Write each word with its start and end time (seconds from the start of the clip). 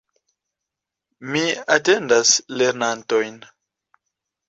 Mi 1.35 1.45
atendas 1.77 2.35
lernantojn. 2.57 3.43